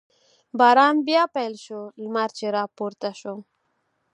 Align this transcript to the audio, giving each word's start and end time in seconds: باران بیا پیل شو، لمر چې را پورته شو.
باران 0.59 0.95
بیا 1.07 1.23
پیل 1.35 1.53
شو، 1.63 1.81
لمر 2.03 2.29
چې 2.37 2.45
را 2.55 2.63
پورته 2.77 3.11
شو. 3.19 3.35